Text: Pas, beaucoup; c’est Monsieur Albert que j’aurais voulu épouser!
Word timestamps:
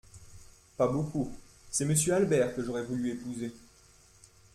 Pas, 0.77 0.87
beaucoup; 0.87 1.31
c’est 1.69 1.85
Monsieur 1.85 2.15
Albert 2.15 2.55
que 2.55 2.63
j’aurais 2.63 2.81
voulu 2.81 3.11
épouser! 3.11 3.53